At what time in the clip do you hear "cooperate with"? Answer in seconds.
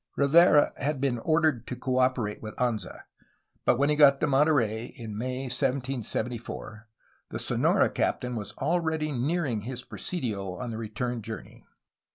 1.75-2.55